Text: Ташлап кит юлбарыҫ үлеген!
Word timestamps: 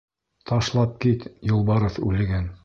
Ташлап 0.51 0.95
кит 1.05 1.27
юлбарыҫ 1.51 2.01
үлеген! 2.09 2.51